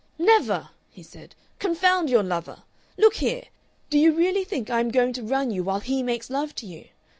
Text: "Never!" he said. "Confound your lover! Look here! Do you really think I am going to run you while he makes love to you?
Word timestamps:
"Never!" 0.17 0.69
he 0.89 1.03
said. 1.03 1.35
"Confound 1.59 2.09
your 2.09 2.23
lover! 2.23 2.63
Look 2.97 3.17
here! 3.17 3.43
Do 3.91 3.99
you 3.99 4.11
really 4.13 4.43
think 4.43 4.67
I 4.71 4.79
am 4.79 4.89
going 4.89 5.13
to 5.13 5.21
run 5.23 5.51
you 5.51 5.63
while 5.63 5.79
he 5.79 6.01
makes 6.01 6.31
love 6.31 6.55
to 6.55 6.65
you? 6.65 6.85